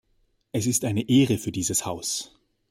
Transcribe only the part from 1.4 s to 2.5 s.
dieses Haus.